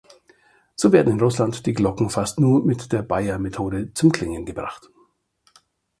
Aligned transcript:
So 0.75 0.93
werden 0.93 1.13
in 1.13 1.19
Russland 1.19 1.63
die 1.67 1.73
Glocken 1.73 2.09
fast 2.09 2.39
nur 2.39 2.65
mit 2.65 2.91
der 2.91 3.03
Beier-Methode 3.03 3.93
zum 3.93 4.11
Klingen 4.11 4.47
gebracht. 4.47 4.89